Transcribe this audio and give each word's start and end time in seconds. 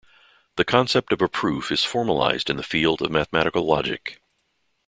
The 0.55 0.65
concept 0.65 1.11
of 1.13 1.21
a 1.21 1.29
proof 1.29 1.71
is 1.71 1.83
formalized 1.85 2.49
in 2.49 2.57
the 2.57 2.63
field 2.63 3.03
of 3.03 3.11
mathematical 3.11 3.65
logic. 3.67 4.19